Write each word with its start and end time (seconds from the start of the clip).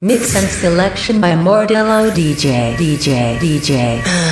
Mix 0.00 0.36
and 0.36 0.46
selection 0.48 1.20
by 1.20 1.32
Mordello 1.32 2.08
DJ, 2.12 2.76
DJ, 2.76 3.36
DJ. 3.38 4.27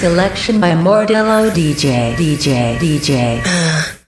Selection 0.00 0.58
by 0.58 0.72
Mordello 0.72 1.50
DJ 1.50 2.16
DJ 2.16 2.78
DJ. 2.78 3.42
Uh, 3.44 3.99